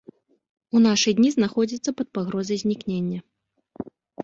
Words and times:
У 0.77 0.81
нашы 0.85 1.09
дні 1.19 1.29
знаходзіцца 1.35 1.95
пад 2.01 2.07
пагрозай 2.19 2.57
знікнення. 2.65 3.19